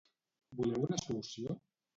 Voleu 0.61 0.81
una 0.87 0.99
solució? 1.05 1.59